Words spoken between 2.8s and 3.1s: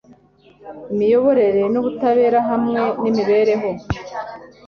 n